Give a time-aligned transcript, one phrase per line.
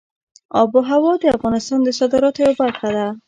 [0.59, 3.05] آب وهوا د افغانستان د صادراتو یوه برخه ده.